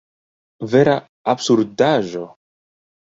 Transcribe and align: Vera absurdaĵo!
Vera 0.71 0.95
absurdaĵo! 1.33 2.23